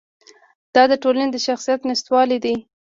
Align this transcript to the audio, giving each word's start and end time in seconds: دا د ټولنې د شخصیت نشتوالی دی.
دا 0.75 0.83
د 0.91 0.93
ټولنې 1.03 1.27
د 1.31 1.37
شخصیت 1.47 1.79
نشتوالی 1.89 2.37
دی. 2.45 2.55